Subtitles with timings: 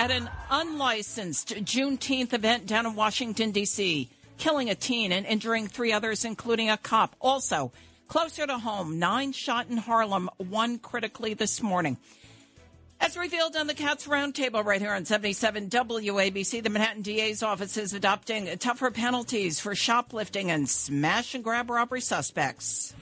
[0.00, 4.08] at an unlicensed Juneteenth event down in Washington, D.C.,
[4.38, 7.14] killing a teen and injuring three others, including a cop.
[7.20, 7.70] Also,
[8.08, 11.98] closer to home, nine shot in Harlem, one critically this morning.
[12.98, 17.76] As revealed on the Cats Roundtable right here on 77 WABC, the Manhattan DA's office
[17.76, 22.94] is adopting tougher penalties for shoplifting and smash and grab robbery suspects.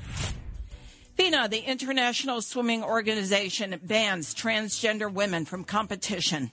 [1.14, 6.50] FINA, the International Swimming Organization, bans transgender women from competition.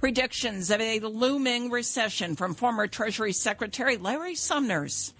[0.00, 5.12] Predictions of a looming recession from former Treasury Secretary Larry Summers.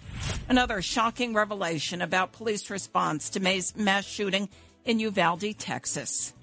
[0.47, 4.47] Another shocking revelation about police response to May's mass shooting
[4.85, 6.33] in Uvalde, Texas.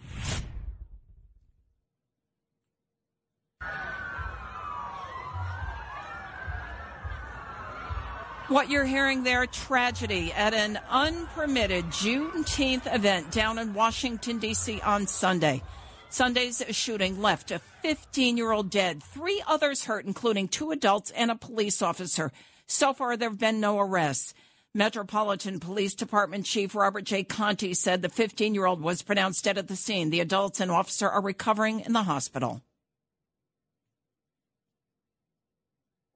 [8.49, 14.81] What you're hearing there, tragedy at an unpermitted Juneteenth event down in Washington, D.C.
[14.83, 15.63] on Sunday.
[16.11, 21.31] Sunday's shooting left a 15 year old dead, three others hurt, including two adults and
[21.31, 22.33] a police officer.
[22.67, 24.35] So far, there have been no arrests.
[24.75, 27.23] Metropolitan Police Department Chief Robert J.
[27.23, 30.11] Contee said the 15 year old was pronounced dead at the scene.
[30.11, 32.61] The adults and officer are recovering in the hospital.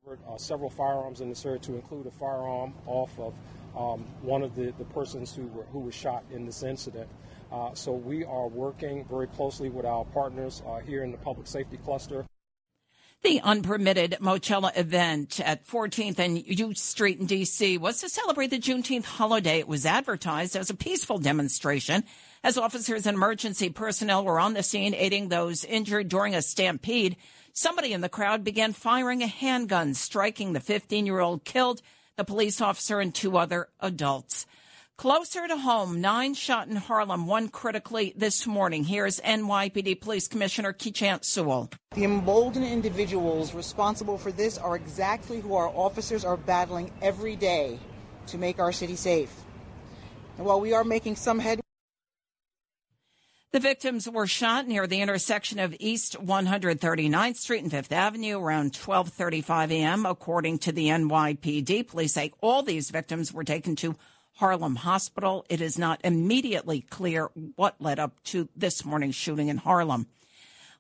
[0.09, 3.33] Uh, several firearms in this area to include a firearm off of
[3.77, 7.09] um, one of the, the persons who were, who was shot in this incident.
[7.53, 11.47] Uh, so we are working very closely with our partners uh, here in the public
[11.47, 12.25] safety cluster.
[13.23, 17.77] The unpermitted Moechella event at 14th and U Street in D.C.
[17.77, 19.59] was to celebrate the Juneteenth holiday.
[19.59, 22.05] It was advertised as a peaceful demonstration
[22.43, 27.17] as officers and emergency personnel were on the scene aiding those injured during a stampede.
[27.53, 31.83] Somebody in the crowd began firing a handgun, striking the 15 year old killed
[32.17, 34.47] the police officer and two other adults.
[35.01, 38.85] Closer to home, nine shot in Harlem, one critically this morning.
[38.85, 41.71] Here's NYPD Police Commissioner Keechant Sewell.
[41.95, 47.79] The emboldened individuals responsible for this are exactly who our officers are battling every day
[48.27, 49.35] to make our city safe.
[50.37, 51.65] And while we are making some headway,
[53.53, 58.75] the victims were shot near the intersection of East 139th Street and Fifth Avenue around
[58.75, 60.05] 12:35 a.m.
[60.05, 63.97] According to the NYPD, police say all these victims were taken to
[64.41, 65.45] Harlem Hospital.
[65.51, 70.07] It is not immediately clear what led up to this morning's shooting in Harlem.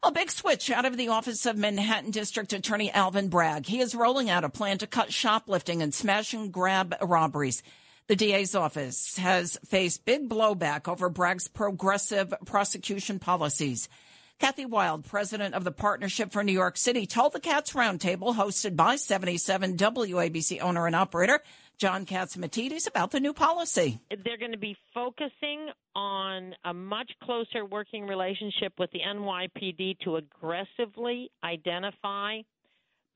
[0.03, 3.67] A big switch out of the office of Manhattan District Attorney Alvin Bragg.
[3.67, 7.63] He is rolling out a plan to cut shoplifting and smash and grab robberies.
[8.07, 13.91] The DA's office has faced big blowback over Bragg's progressive prosecution policies.
[14.39, 18.75] Kathy Wylde, president of the Partnership for New York City, told the Cats Roundtable, hosted
[18.75, 21.43] by 77 WABC owner and operator
[21.81, 24.03] John Catsimatidis, about the new policy.
[24.11, 30.17] They're going to be focusing on a much closer working relationship with the NYPD to
[30.17, 32.43] aggressively identify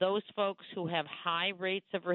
[0.01, 2.07] those folks who have high rates of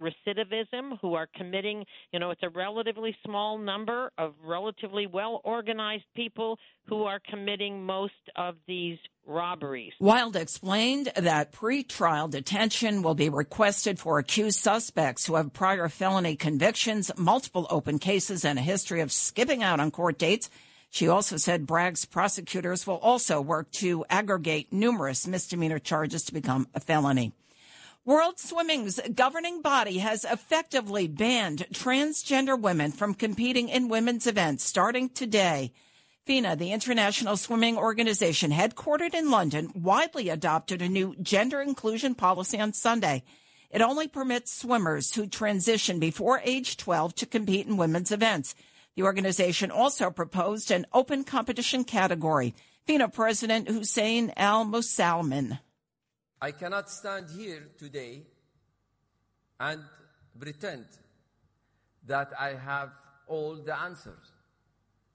[0.00, 6.04] recidivism who are committing, you know, it's a relatively small number of relatively well organized
[6.14, 9.92] people who are committing most of these robberies.
[9.98, 16.36] Wylde explained that pre-trial detention will be requested for accused suspects who have prior felony
[16.36, 20.48] convictions, multiple open cases, and a history of skipping out on court dates.
[20.90, 26.68] She also said Bragg's prosecutors will also work to aggregate numerous misdemeanor charges to become
[26.74, 27.32] a felony.
[28.06, 35.08] World Swimming's governing body has effectively banned transgender women from competing in women's events starting
[35.08, 35.72] today.
[36.24, 42.60] FINA, the International Swimming Organization headquartered in London, widely adopted a new gender inclusion policy
[42.60, 43.24] on Sunday.
[43.72, 48.54] It only permits swimmers who transition before age 12 to compete in women's events.
[48.94, 52.54] The organization also proposed an open competition category.
[52.86, 55.58] FINA President Hussein Al Musallam
[56.40, 58.22] I cannot stand here today
[59.58, 59.82] and
[60.38, 60.84] pretend
[62.06, 62.90] that I have
[63.26, 64.32] all the answers.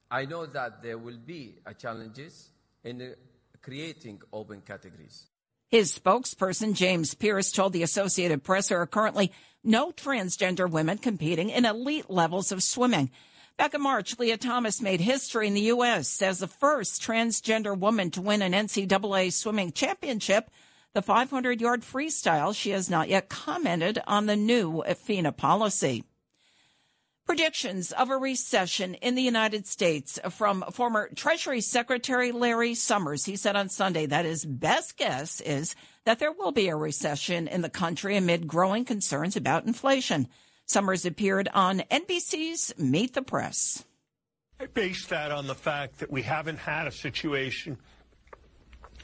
[0.09, 2.49] I know that there will be challenges
[2.83, 3.15] in
[3.61, 5.27] creating open categories.
[5.69, 9.31] His spokesperson, James Pearce, told the Associated Press there are currently
[9.63, 13.11] no transgender women competing in elite levels of swimming.
[13.57, 16.21] Back in March, Lia Thomas made history in the U.S.
[16.21, 20.49] as the first transgender woman to win an NCAA swimming championship
[20.93, 22.55] the 500 yard freestyle.
[22.55, 26.03] She has not yet commented on the new FINA policy.
[27.25, 33.25] Predictions of a recession in the United States from former Treasury Secretary Larry Summers.
[33.25, 37.47] He said on Sunday that his best guess is that there will be a recession
[37.47, 40.27] in the country amid growing concerns about inflation.
[40.65, 43.85] Summers appeared on NBC's Meet the Press.
[44.59, 47.77] I base that on the fact that we haven't had a situation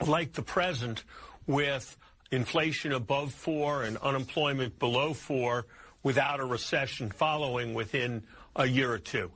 [0.06, 1.04] like the present
[1.48, 1.98] with
[2.32, 5.66] inflation above four and unemployment below four
[6.04, 8.24] without a recession following within
[8.56, 9.32] a year or two.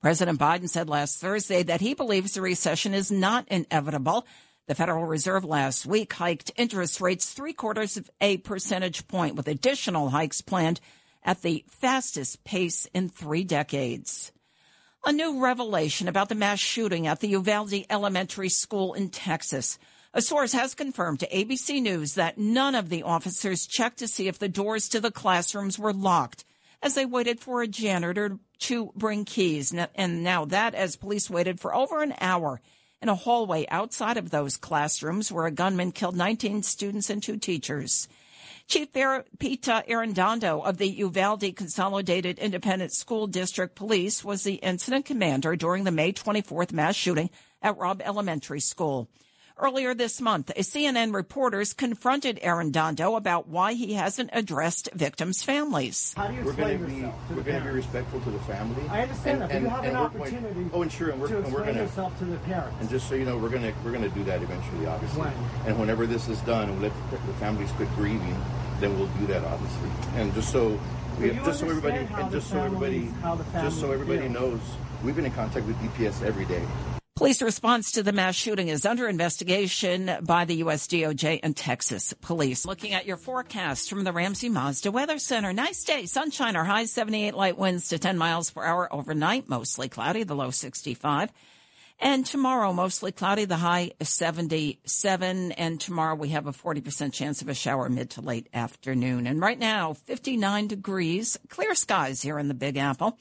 [0.00, 4.26] President Biden said last Thursday that he believes the recession is not inevitable.
[4.66, 9.48] The Federal Reserve last week hiked interest rates three quarters of a percentage point with
[9.48, 10.80] additional hikes planned
[11.24, 14.30] at the fastest pace in three decades.
[15.04, 19.78] A new revelation about the mass shooting at the Uvalde Elementary School in Texas.
[20.14, 24.26] A source has confirmed to ABC News that none of the officers checked to see
[24.26, 26.44] if the doors to the classrooms were locked
[26.82, 29.74] as they waited for a janitor to bring keys.
[29.94, 32.62] And now that as police waited for over an hour
[33.02, 37.36] in a hallway outside of those classrooms where a gunman killed 19 students and two
[37.36, 38.08] teachers.
[38.66, 45.54] Chief Peter Arredondo of the Uvalde Consolidated Independent School District Police was the incident commander
[45.54, 47.30] during the May 24th mass shooting
[47.60, 49.08] at Robb Elementary School.
[49.60, 56.14] Earlier this month, CNN reporters confronted Arredondo about why he hasn't addressed victims' families.
[56.16, 57.02] How do you we're going to be
[57.34, 58.88] we're going to be respectful to the family.
[58.88, 60.60] I understand and, that, but and, you have an opportunity.
[60.60, 62.76] Point, oh, and sure, and we're, to and we're going to yourself to the parents.
[62.78, 65.22] And just so you know, we're going to we're going to do that eventually, obviously.
[65.22, 65.32] When?
[65.66, 68.40] And whenever this is done, and we let the families quit grieving,
[68.78, 69.90] then we'll do that, obviously.
[70.20, 70.78] And just so
[71.18, 73.10] we have, just so everybody and just so everybody
[73.54, 74.60] just so everybody knows,
[75.02, 76.64] we've been in contact with DPS every day.
[77.18, 80.86] Police response to the mass shooting is under investigation by the U.S.
[80.86, 82.64] DOJ and Texas police.
[82.64, 85.52] Looking at your forecast from the Ramsey Mazda Weather Center.
[85.52, 89.88] Nice day, sunshine, our high 78 light winds to 10 miles per hour overnight, mostly
[89.88, 91.32] cloudy, the low 65.
[91.98, 95.50] And tomorrow, mostly cloudy, the high 77.
[95.50, 99.26] And tomorrow we have a 40% chance of a shower mid to late afternoon.
[99.26, 103.18] And right now, 59 degrees, clear skies here in the Big Apple.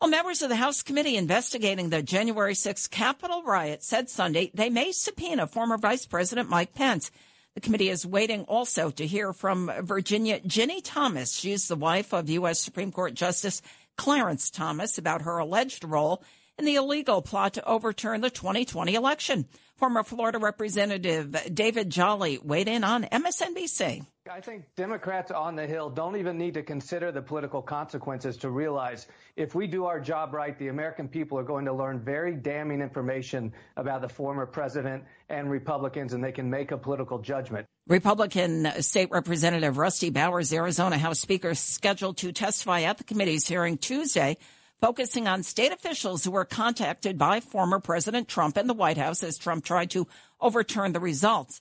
[0.00, 4.68] Well, members of the House committee investigating the January 6th Capitol riot said Sunday they
[4.68, 7.10] may subpoena former Vice President Mike Pence.
[7.54, 11.32] The committee is waiting also to hear from Virginia Ginny Thomas.
[11.32, 12.58] She's the wife of U.S.
[12.58, 13.62] Supreme Court Justice
[13.96, 16.22] Clarence Thomas about her alleged role
[16.58, 19.46] in the illegal plot to overturn the 2020 election.
[19.84, 24.06] Former Florida Representative David Jolly weighed in on MSNBC.
[24.32, 28.48] I think Democrats on the Hill don't even need to consider the political consequences to
[28.48, 32.34] realize if we do our job right, the American people are going to learn very
[32.34, 37.66] damning information about the former president and Republicans, and they can make a political judgment.
[37.86, 43.76] Republican State Representative Rusty Bowers, Arizona House Speaker, scheduled to testify at the committee's hearing
[43.76, 44.38] Tuesday,
[44.80, 49.22] focusing on state officials who were contacted by former President Trump and the White House
[49.22, 50.06] as Trump tried to
[50.40, 51.60] overturn the results.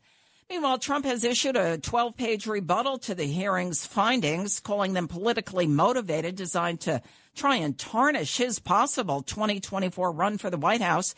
[0.50, 5.68] Meanwhile, Trump has issued a 12 page rebuttal to the hearing's findings, calling them politically
[5.68, 7.02] motivated, designed to
[7.36, 11.16] try and tarnish his possible 2024 run for the White House.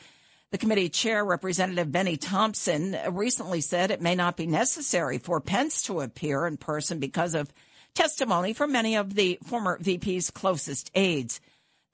[0.51, 5.81] The committee chair, Representative Bennie Thompson, recently said it may not be necessary for Pence
[5.83, 7.51] to appear in person because of
[7.93, 11.41] testimony from many of the former VP's closest aides.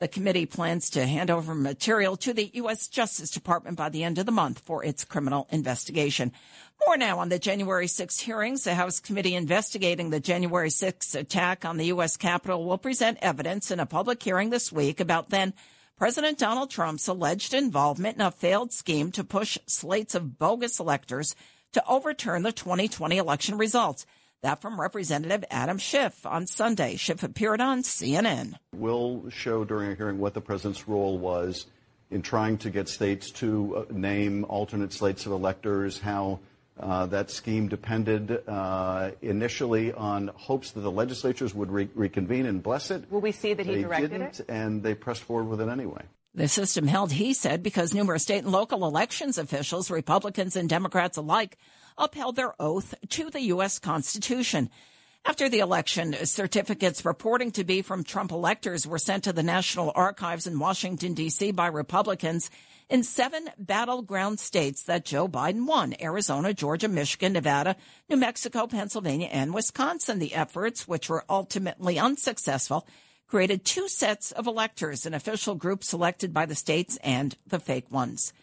[0.01, 2.87] The committee plans to hand over material to the U.S.
[2.87, 6.31] Justice Department by the end of the month for its criminal investigation.
[6.87, 8.63] More now on the January 6 hearings.
[8.63, 12.17] The House committee investigating the January 6 attack on the U.S.
[12.17, 15.53] Capitol will present evidence in a public hearing this week about then
[15.99, 21.35] President Donald Trump's alleged involvement in a failed scheme to push slates of bogus electors
[21.73, 24.07] to overturn the 2020 election results.
[24.43, 26.95] That from Representative Adam Schiff on Sunday.
[26.95, 28.55] Schiff appeared on CNN.
[28.73, 31.67] We'll show during a hearing what the president's role was
[32.09, 36.39] in trying to get states to uh, name alternate slates of electors, how
[36.79, 42.63] uh, that scheme depended uh, initially on hopes that the legislatures would re- reconvene and
[42.63, 43.11] bless it.
[43.11, 44.45] Will we see that he they directed didn't, it?
[44.49, 46.01] And they pressed forward with it anyway.
[46.33, 51.17] The system held, he said, because numerous state and local elections officials, Republicans and Democrats
[51.17, 51.57] alike,
[51.97, 53.79] upheld their oath to the U.S.
[53.79, 54.69] Constitution.
[55.23, 59.91] After the election, certificates purporting to be from Trump electors were sent to the National
[59.93, 61.51] Archives in Washington, D.C.
[61.51, 62.49] by Republicans
[62.89, 67.75] in seven battleground states that Joe Biden won Arizona, Georgia, Michigan, Nevada,
[68.09, 70.19] New Mexico, Pennsylvania, and Wisconsin.
[70.19, 72.87] The efforts, which were ultimately unsuccessful,
[73.27, 77.89] created two sets of electors, an official group selected by the states and the fake
[77.91, 78.33] ones.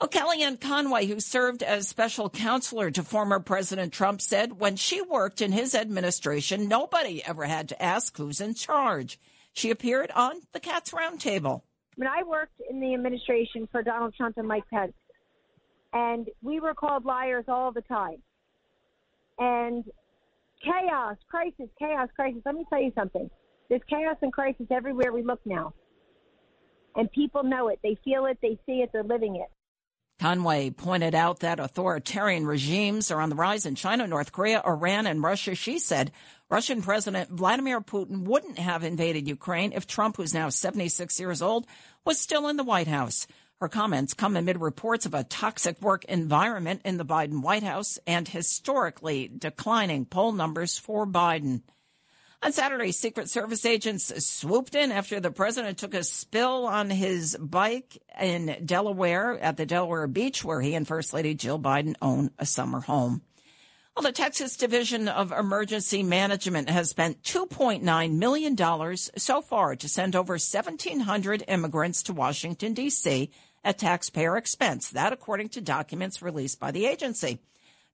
[0.00, 5.02] Well, Kellyanne Conway, who served as special counselor to former President Trump, said when she
[5.02, 9.20] worked in his administration, nobody ever had to ask who's in charge.
[9.52, 11.60] She appeared on the Cats Roundtable.
[11.96, 14.94] When I worked in the administration for Donald Trump and Mike Pence,
[15.92, 18.22] and we were called liars all the time.
[19.38, 19.84] And
[20.64, 22.40] chaos, crisis, chaos, crisis.
[22.46, 23.28] Let me tell you something.
[23.68, 25.74] There's chaos and crisis everywhere we look now.
[26.96, 27.80] And people know it.
[27.82, 28.38] They feel it.
[28.40, 28.90] They see it.
[28.94, 29.50] They're living it.
[30.20, 35.06] Conway pointed out that authoritarian regimes are on the rise in China, North Korea, Iran,
[35.06, 35.54] and Russia.
[35.54, 36.12] She said
[36.50, 41.66] Russian President Vladimir Putin wouldn't have invaded Ukraine if Trump, who's now 76 years old,
[42.04, 43.26] was still in the White House.
[43.62, 47.98] Her comments come amid reports of a toxic work environment in the Biden White House
[48.06, 51.62] and historically declining poll numbers for Biden.
[52.42, 57.36] On Saturday, Secret Service agents swooped in after the president took a spill on his
[57.38, 62.30] bike in Delaware at the Delaware beach where he and First Lady Jill Biden own
[62.38, 63.20] a summer home.
[63.94, 70.16] Well, the Texas Division of Emergency Management has spent $2.9 million so far to send
[70.16, 73.30] over 1,700 immigrants to Washington, D.C.
[73.62, 74.88] at taxpayer expense.
[74.88, 77.40] That according to documents released by the agency.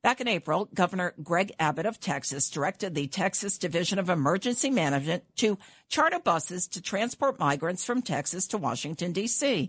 [0.06, 5.24] Back in April, Governor Greg Abbott of Texas directed the Texas Division of Emergency Management
[5.38, 5.58] to
[5.88, 9.68] charter buses to transport migrants from Texas to Washington, D.C.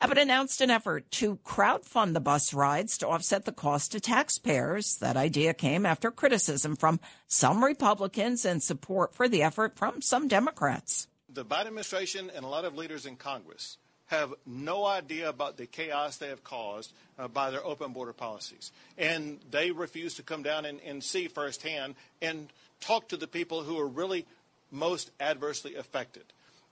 [0.00, 4.98] Abbott announced an effort to crowdfund the bus rides to offset the cost to taxpayers.
[4.98, 10.28] That idea came after criticism from some Republicans and support for the effort from some
[10.28, 11.08] Democrats.
[11.28, 15.66] The Biden administration and a lot of leaders in Congress have no idea about the
[15.66, 18.70] chaos they have caused uh, by their open border policies.
[18.98, 22.48] And they refuse to come down and, and see firsthand and
[22.80, 24.26] talk to the people who are really
[24.70, 26.24] most adversely affected.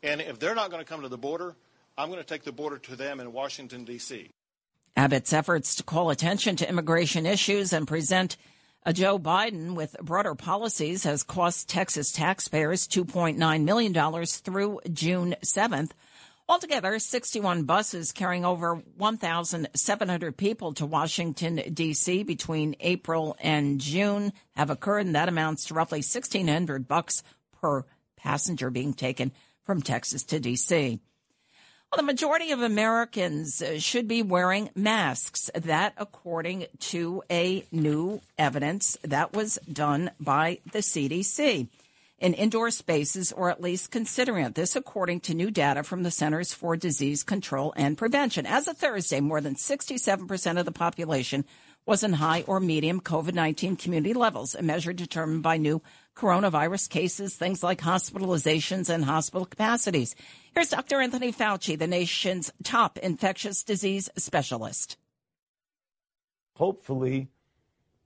[0.02, 1.54] And if they're not going to come to the border,
[1.96, 4.30] I'm going to take the border to them in Washington, D.C.
[4.96, 8.36] Abbott's efforts to call attention to immigration issues and present
[8.84, 15.90] a Joe Biden with broader policies has cost Texas taxpayers $2.9 million through June 7th.
[16.52, 22.24] Altogether, 61 buses carrying over 1,700 people to Washington, D.C.
[22.24, 27.22] between April and June have occurred, and that amounts to roughly 1,600 bucks
[27.58, 29.32] per passenger being taken
[29.64, 31.00] from Texas to D.C.
[31.90, 35.50] Well, the majority of Americans uh, should be wearing masks.
[35.54, 41.68] That, according to a new evidence that was done by the CDC
[42.22, 44.54] in indoor spaces or at least considering it.
[44.54, 48.46] This according to new data from the Centers for Disease Control and Prevention.
[48.46, 51.44] As of Thursday, more than 67% of the population
[51.84, 55.82] was in high or medium COVID-19 community levels, a measure determined by new
[56.14, 60.14] coronavirus cases, things like hospitalizations and hospital capacities.
[60.54, 61.00] Here's Dr.
[61.00, 64.96] Anthony Fauci, the nation's top infectious disease specialist.
[66.54, 67.31] Hopefully,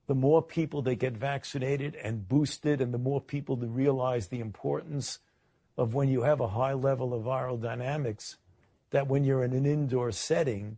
[0.07, 4.39] the more people that get vaccinated and boosted, and the more people that realize the
[4.39, 5.19] importance
[5.77, 8.37] of when you have a high level of viral dynamics,
[8.91, 10.77] that when you're in an indoor setting,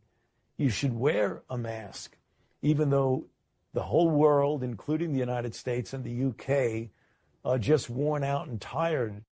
[0.57, 2.17] you should wear a mask,
[2.62, 3.25] even though
[3.74, 6.89] the whole world, including the United States and the UK,
[7.45, 9.24] are just worn out and tired.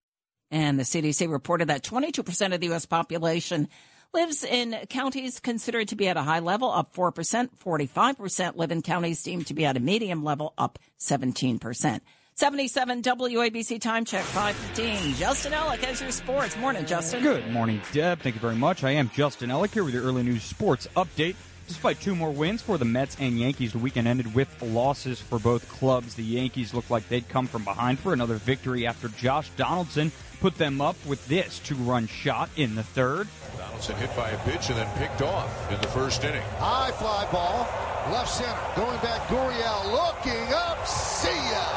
[0.52, 2.86] And the CDC reported that 22% of the U.S.
[2.86, 3.68] population
[4.14, 7.50] lives in counties considered to be at a high level, up 4%.
[7.64, 12.02] 45% live in counties deemed to be at a medium level, up 17%.
[12.36, 15.16] 77 WABC time check 515.
[15.16, 16.56] Justin Ellick has your sports.
[16.58, 17.24] Morning, Justin.
[17.24, 18.20] Good morning, Deb.
[18.20, 18.84] Thank you very much.
[18.84, 21.36] I am Justin Ellick here with your early news sports update.
[21.68, 25.38] Despite two more wins for the Mets and Yankees, the weekend ended with losses for
[25.38, 26.16] both clubs.
[26.16, 30.56] The Yankees looked like they'd come from behind for another victory after Josh Donaldson put
[30.56, 33.28] them up with this two-run shot in the third.
[33.58, 36.42] Donaldson hit by a pitch and then picked off in the first inning.
[36.58, 37.68] High fly ball,
[38.14, 41.68] left center, going back Gurriel, looking up, see ya!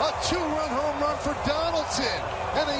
[0.00, 2.20] A two-run home run for Donaldson,
[2.56, 2.79] and the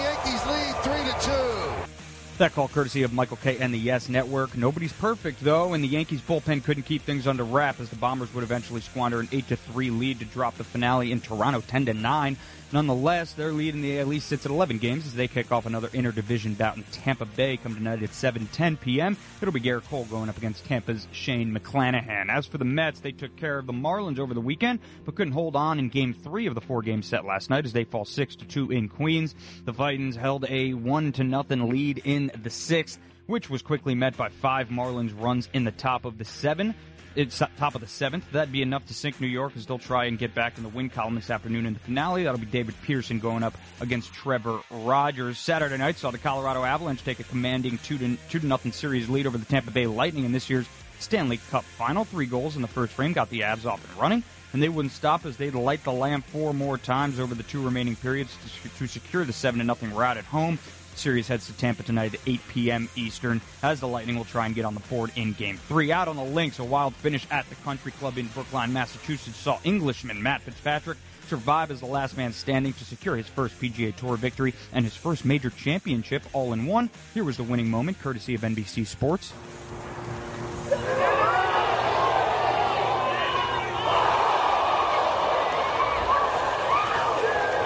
[2.41, 4.57] That call courtesy of Michael Kay and the Yes Network.
[4.57, 8.33] Nobody's perfect though, and the Yankees bullpen couldn't keep things under wrap as the Bombers
[8.33, 11.85] would eventually squander an 8 to 3 lead to drop the finale in Toronto 10
[11.85, 12.39] to 9.
[12.73, 15.67] Nonetheless, their lead in the AL East sits at 11 games as they kick off
[15.67, 19.17] another interdivision bout in Tampa Bay come tonight at 7:10 p.m.
[19.43, 22.29] It'll be Gerrit Cole going up against Tampa's Shane McClanahan.
[22.29, 25.33] As for the Mets, they took care of the Marlins over the weekend, but couldn't
[25.33, 28.37] hold on in Game Three of the four-game set last night as they fall six
[28.37, 29.35] to two in Queens.
[29.65, 33.01] The Titans held a one to nothing lead in the sixth
[33.31, 36.75] which was quickly met by five Marlins runs in the top of the seven
[37.17, 38.31] it's top of the seventh.
[38.33, 40.69] That'd be enough to sink New York as they'll try and get back in the
[40.69, 42.25] win column this afternoon in the finale.
[42.25, 45.39] That'll be David Peterson going up against Trevor Rogers.
[45.39, 49.09] Saturday night saw the Colorado Avalanche take a commanding two to two to nothing series
[49.09, 50.69] lead over the Tampa Bay Lightning in this year's
[51.01, 52.05] Stanley Cup final.
[52.05, 54.93] Three goals in the first frame got the Avs off and running, and they wouldn't
[54.93, 58.69] stop as they'd light the lamp four more times over the two remaining periods to,
[58.79, 60.59] to secure the 7 to nothing rout at home.
[60.95, 62.89] Series heads to Tampa tonight at 8 p.m.
[62.97, 65.93] Eastern as the Lightning will try and get on the board in Game 3.
[65.93, 69.59] Out on the links, a wild finish at the Country Club in Brookline, Massachusetts saw
[69.65, 70.99] Englishman Matt Fitzpatrick
[71.31, 74.97] survive as the last man standing to secure his first PGA Tour victory and his
[74.97, 76.91] first major championship all in one.
[77.15, 79.33] Here was the winning moment, courtesy of NBC Sports.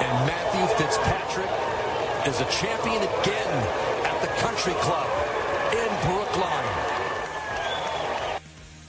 [0.00, 1.48] And Matthew Fitzpatrick
[2.26, 3.52] is a champion again
[4.06, 5.06] at the Country Club
[5.72, 6.83] in Brookline.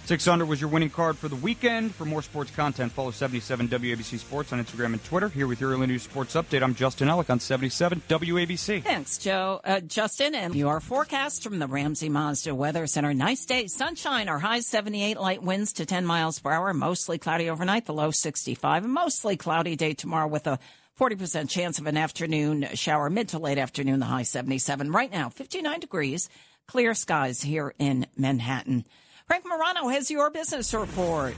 [0.06, 1.96] Six under was your winning card for the weekend.
[1.96, 5.30] For more sports content, follow 77 WABC Sports on Instagram and Twitter.
[5.30, 8.84] Here with your early news sports update, I'm Justin Ellick on 77 WABC.
[8.84, 9.62] Thanks, Joe.
[9.64, 13.16] Uh, Justin, and your forecast from the Ramsey Mazda Weather Center.
[13.16, 14.30] Nice day, sunshine.
[14.30, 16.72] Our high 78, light winds to 10 miles per hour.
[16.72, 18.86] Mostly cloudy overnight, the low 65.
[18.86, 20.60] Mostly cloudy day tomorrow with a
[21.00, 24.92] 40% chance of an afternoon shower, mid to late afternoon, the high 77.
[24.92, 26.30] Right now, 59 degrees,
[26.68, 28.86] clear skies here in Manhattan.
[29.28, 31.34] Frank Morano has your business report.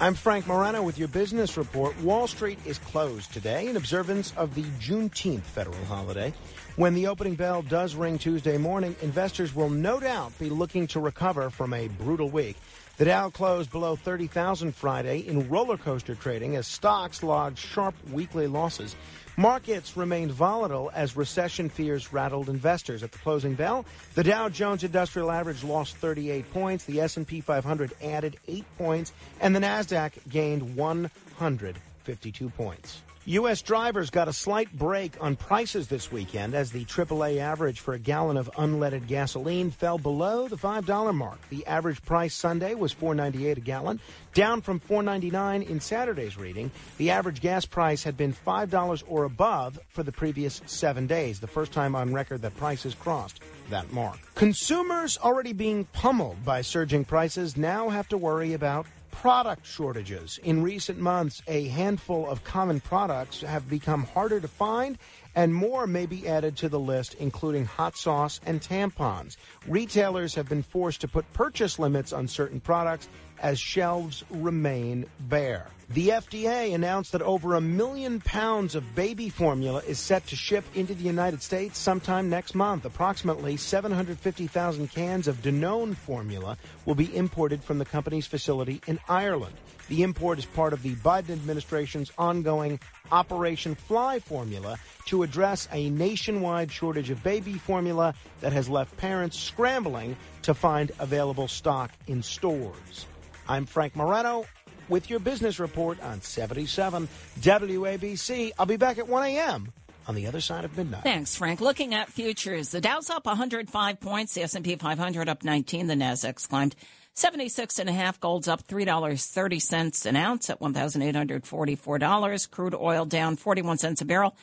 [0.00, 2.00] I'm Frank Morano with your business report.
[2.00, 6.32] Wall Street is closed today in observance of the Juneteenth federal holiday.
[6.76, 11.00] When the opening bell does ring Tuesday morning, investors will no doubt be looking to
[11.00, 12.56] recover from a brutal week.
[12.98, 18.46] The Dow closed below 30,000 Friday in roller coaster trading as stocks logged sharp weekly
[18.46, 18.94] losses.
[19.40, 23.02] Markets remained volatile as recession fears rattled investors.
[23.02, 27.94] At the closing bell, the Dow Jones Industrial Average lost 38 points, the S&P 500
[28.02, 33.00] added 8 points, and the Nasdaq gained 152 points.
[33.30, 33.62] U.S.
[33.62, 37.98] drivers got a slight break on prices this weekend as the AAA average for a
[38.00, 41.38] gallon of unleaded gasoline fell below the $5 mark.
[41.48, 44.00] The average price Sunday was $4.98 a gallon,
[44.34, 46.72] down from $4.99 in Saturday's reading.
[46.98, 51.46] The average gas price had been $5 or above for the previous seven days, the
[51.46, 54.18] first time on record that prices crossed that mark.
[54.34, 60.38] Consumers already being pummeled by surging prices now have to worry about product shortages.
[60.42, 64.98] In recent months, a handful of common products have become harder to find,
[65.34, 69.36] and more may be added to the list, including hot sauce and tampons.
[69.66, 73.08] Retailers have been forced to put purchase limits on certain products
[73.40, 75.66] as shelves remain bare.
[75.92, 80.64] The FDA announced that over a million pounds of baby formula is set to ship
[80.76, 82.84] into the United States sometime next month.
[82.84, 89.56] Approximately 750,000 cans of Danone formula will be imported from the company's facility in Ireland.
[89.88, 92.78] The import is part of the Biden administration's ongoing
[93.10, 99.36] Operation Fly formula to address a nationwide shortage of baby formula that has left parents
[99.36, 103.06] scrambling to find available stock in stores.
[103.48, 104.44] I'm Frank Morano
[104.90, 107.08] with your business report on 77
[107.40, 108.52] WABC.
[108.58, 109.72] I'll be back at 1 a.m.
[110.06, 111.04] on the other side of midnight.
[111.04, 111.60] Thanks, Frank.
[111.60, 116.48] Looking at futures, the Dow's up 105 points, the S&P 500 up 19, the Nasdaq
[116.48, 116.74] climbed
[117.14, 122.50] 76 and a half, gold's up $3.30 an ounce at $1,844.
[122.50, 124.36] Crude oil down 41 cents a barrel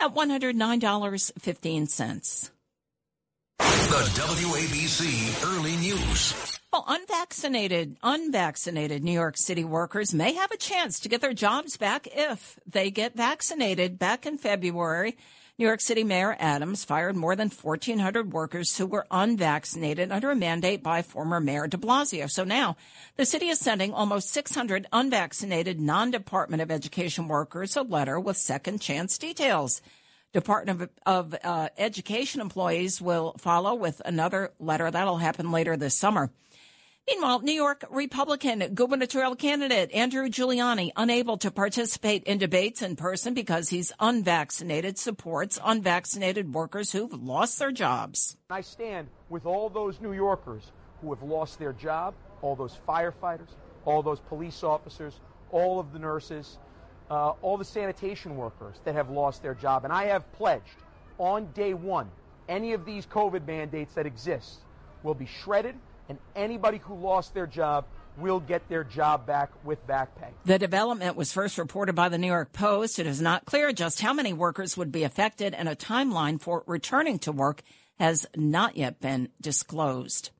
[0.00, 2.50] at $109.15.
[3.58, 6.61] The WABC Early News.
[6.72, 11.76] Well, unvaccinated, unvaccinated New York City workers may have a chance to get their jobs
[11.76, 13.98] back if they get vaccinated.
[13.98, 15.18] Back in February,
[15.58, 20.34] New York City Mayor Adams fired more than 1,400 workers who were unvaccinated under a
[20.34, 22.30] mandate by former Mayor de Blasio.
[22.30, 22.78] So now
[23.16, 28.80] the city is sending almost 600 unvaccinated non-Department of Education workers a letter with second
[28.80, 29.82] chance details.
[30.32, 34.90] Department of, of uh, Education employees will follow with another letter.
[34.90, 36.30] That'll happen later this summer.
[37.08, 43.34] Meanwhile, New York Republican gubernatorial candidate Andrew Giuliani, unable to participate in debates in person
[43.34, 48.36] because he's unvaccinated, supports unvaccinated workers who've lost their jobs.
[48.50, 53.50] I stand with all those New Yorkers who have lost their job, all those firefighters,
[53.84, 55.18] all those police officers,
[55.50, 56.58] all of the nurses,
[57.10, 59.82] uh, all the sanitation workers that have lost their job.
[59.82, 60.76] And I have pledged
[61.18, 62.08] on day one
[62.48, 64.60] any of these COVID mandates that exist
[65.02, 65.74] will be shredded
[66.08, 67.84] and anybody who lost their job
[68.18, 70.28] will get their job back with back pay.
[70.44, 72.98] The development was first reported by the New York Post.
[72.98, 76.62] It is not clear just how many workers would be affected, and a timeline for
[76.66, 77.62] returning to work
[77.98, 80.30] has not yet been disclosed.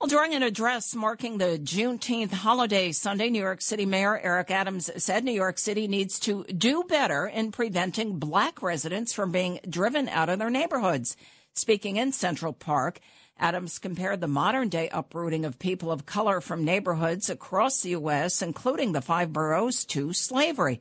[0.00, 4.90] Well, during an address marking the Juneteenth holiday Sunday, New York City Mayor Eric Adams
[5.02, 10.06] said New York City needs to do better in preventing black residents from being driven
[10.10, 11.16] out of their neighborhoods.
[11.54, 13.00] Speaking in Central Park,
[13.38, 18.40] Adams compared the modern day uprooting of people of color from neighborhoods across the U.S.,
[18.40, 20.80] including the five boroughs, to slavery.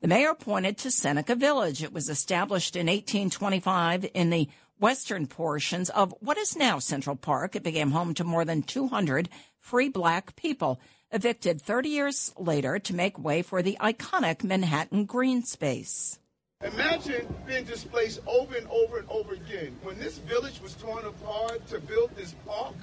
[0.00, 1.82] The mayor pointed to Seneca Village.
[1.82, 7.56] It was established in 1825 in the western portions of what is now Central Park.
[7.56, 10.78] It became home to more than 200 free black people,
[11.10, 16.18] evicted 30 years later to make way for the iconic Manhattan green space.
[16.64, 19.76] Imagine being displaced over and over and over again.
[19.82, 22.74] When this village was torn apart to build this park,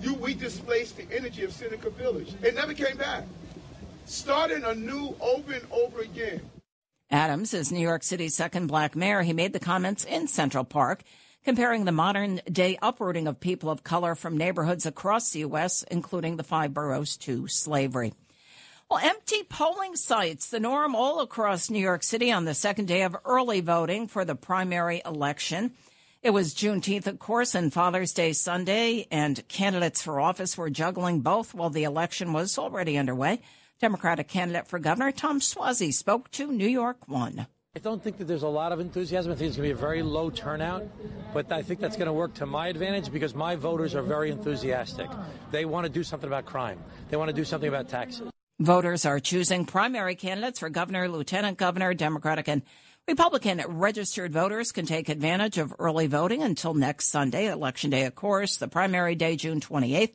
[0.00, 2.34] you we displaced the energy of Seneca Village.
[2.42, 3.24] It never came back.
[4.06, 6.40] Starting anew over and over again.
[7.10, 9.20] Adams is New York City's second black mayor.
[9.20, 11.02] He made the comments in Central Park,
[11.44, 16.36] comparing the modern day uprooting of people of color from neighborhoods across the U.S., including
[16.36, 18.14] the five boroughs, to slavery.
[18.90, 23.02] Well, empty polling sites, the norm all across New York City on the second day
[23.02, 25.72] of early voting for the primary election.
[26.22, 31.20] It was Juneteenth, of course, and Father's Day Sunday, and candidates for office were juggling
[31.20, 33.40] both while the election was already underway.
[33.80, 37.46] Democratic candidate for governor Tom Suozzi spoke to New York One.
[37.74, 39.32] I don't think that there's a lot of enthusiasm.
[39.32, 40.84] I think it's going to be a very low turnout,
[41.32, 44.30] but I think that's going to work to my advantage because my voters are very
[44.30, 45.10] enthusiastic.
[45.50, 46.78] They want to do something about crime.
[47.08, 48.30] They want to do something about taxes.
[48.60, 52.62] Voters are choosing primary candidates for governor, lieutenant governor, Democratic and
[53.08, 58.14] Republican registered voters can take advantage of early voting until next Sunday, Election Day, of
[58.14, 60.12] course, the primary day, June 28th.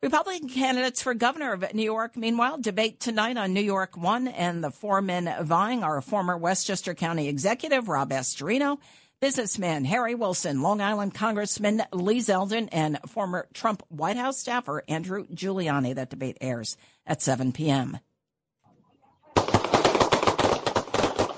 [0.00, 4.62] Republican candidates for governor of New York, meanwhile, debate tonight on New York One, and
[4.62, 8.78] the four men vying are former Westchester County Executive Rob Astorino,
[9.20, 15.26] businessman Harry Wilson, Long Island Congressman Lee Zeldin, and former Trump White House staffer Andrew
[15.26, 15.96] Giuliani.
[15.96, 17.98] That debate airs at 7 p.m.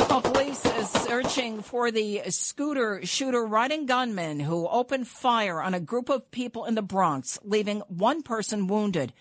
[0.09, 6.09] Police is searching for the scooter shooter riding gunman who opened fire on a group
[6.09, 9.12] of people in the Bronx, leaving one person wounded.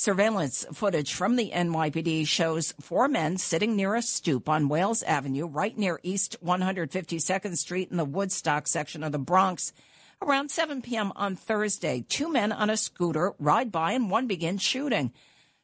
[0.00, 5.46] Surveillance footage from the NYPD shows four men sitting near a stoop on Wales Avenue,
[5.46, 9.74] right near East 152nd Street in the Woodstock section of the Bronx.
[10.22, 11.12] Around 7 p.m.
[11.16, 15.12] on Thursday, two men on a scooter ride by and one begins shooting.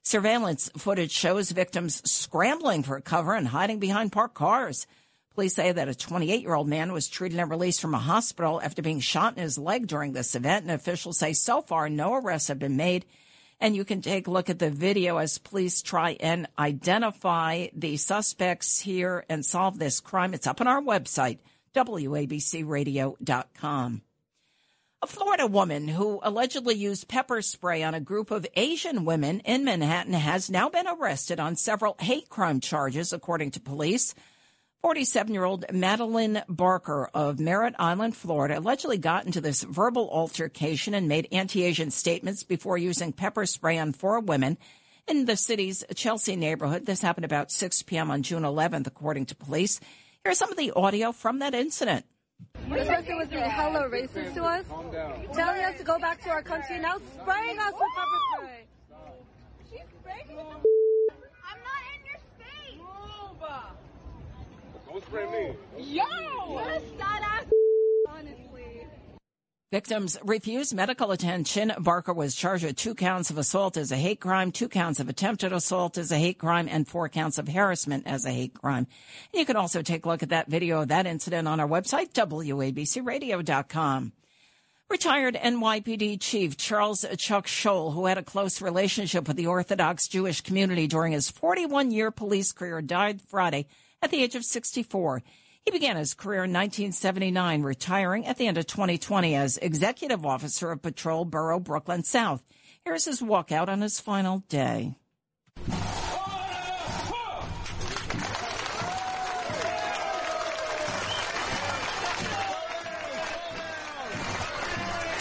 [0.06, 4.86] Surveillance footage shows victims scrambling for cover and hiding behind parked cars.
[5.34, 8.62] Police say that a 28 year old man was treated and released from a hospital
[8.62, 10.62] after being shot in his leg during this event.
[10.62, 13.04] And officials say so far no arrests have been made.
[13.58, 17.96] And you can take a look at the video as police try and identify the
[17.96, 20.34] suspects here and solve this crime.
[20.34, 21.38] It's up on our website,
[21.74, 24.02] WABCRadio.com.
[25.02, 29.62] A Florida woman who allegedly used pepper spray on a group of Asian women in
[29.62, 34.14] Manhattan has now been arrested on several hate crime charges, according to police.
[34.80, 40.94] 47 year old Madeline Barker of Merritt Island, Florida, allegedly got into this verbal altercation
[40.94, 44.56] and made anti Asian statements before using pepper spray on four women
[45.06, 46.86] in the city's Chelsea neighborhood.
[46.86, 48.10] This happened about 6 p.m.
[48.10, 49.78] on June 11th, according to police.
[50.24, 52.06] Here's some of the audio from that incident.
[52.68, 54.64] This person was being hella racist to us,
[55.34, 58.64] telling us to go back to our country, now spraying us with pepper spray.
[59.70, 62.78] She's spraying me I'm not in your space.
[62.78, 63.48] Move.
[64.88, 65.94] Don't spray me.
[65.94, 66.02] Yo!
[66.02, 67.65] What a sad ass, honestly.
[69.72, 71.72] Victims refused medical attention.
[71.80, 75.08] Barker was charged with two counts of assault as a hate crime, two counts of
[75.08, 78.86] attempted assault as a hate crime, and four counts of harassment as a hate crime.
[79.34, 82.12] You can also take a look at that video of that incident on our website,
[82.12, 84.12] WABCRadio.com.
[84.88, 90.42] Retired NYPD Chief Charles Chuck Scholl, who had a close relationship with the Orthodox Jewish
[90.42, 93.66] community during his 41 year police career, died Friday
[94.00, 95.24] at the age of 64.
[95.66, 100.70] He began his career in 1979, retiring at the end of 2020 as executive officer
[100.70, 102.44] of Patrol Borough Brooklyn South.
[102.84, 104.94] Here's his walkout on his final day.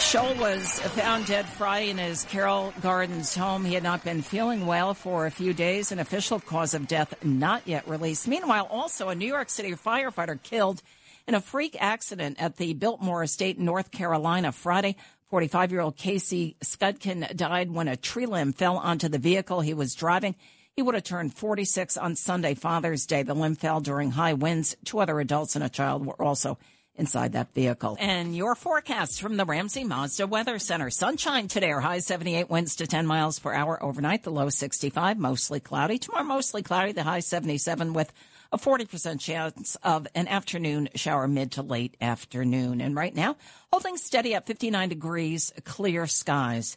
[0.06, 3.64] Scholl was found dead Friday in his Carroll Gardens home.
[3.64, 5.90] He had not been feeling well for a few days.
[5.90, 8.28] An official cause of death not yet released.
[8.28, 10.80] Meanwhile, also a New York City firefighter killed
[11.26, 14.94] in a freak accident at the Biltmore Estate in North Carolina Friday.
[15.28, 19.74] 45 year old Casey Skudin died when a tree limb fell onto the vehicle he
[19.74, 20.36] was driving.
[20.76, 23.24] He would have turned 46 on Sunday, Father's Day.
[23.24, 24.76] The limb fell during high winds.
[24.84, 26.58] Two other adults and a child were also
[26.98, 27.96] inside that vehicle.
[28.00, 30.90] And your forecast from the Ramsey Mazda Weather Center.
[30.90, 35.18] Sunshine today, our high 78 winds to 10 miles per hour overnight, the low 65,
[35.18, 35.98] mostly cloudy.
[35.98, 38.12] Tomorrow, mostly cloudy, the high 77 with
[38.52, 42.80] a 40% chance of an afternoon shower mid to late afternoon.
[42.80, 43.36] And right now,
[43.72, 46.76] holding steady at 59 degrees, clear skies.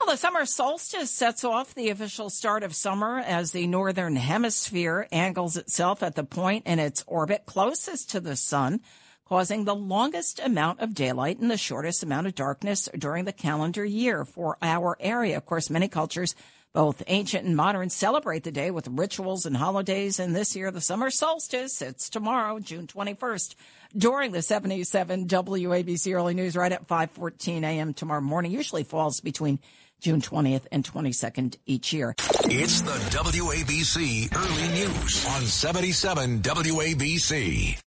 [0.00, 5.06] Well, the summer solstice sets off the official start of summer as the northern hemisphere
[5.12, 8.80] angles itself at the point in its orbit closest to the sun,
[9.30, 13.84] causing the longest amount of daylight and the shortest amount of darkness during the calendar
[13.84, 15.36] year for our area.
[15.36, 16.34] Of course, many cultures
[16.72, 20.80] both ancient and modern celebrate the day with rituals and holidays, and this year the
[20.80, 23.54] summer solstice, it's tomorrow, June 21st,
[23.96, 27.94] during the 77 WABC Early News right at 5.14 a.m.
[27.94, 28.50] tomorrow morning.
[28.50, 29.60] Usually falls between
[30.00, 32.14] June 20th and 22nd each year.
[32.44, 37.76] It's the WABC Early News on 77 WABC.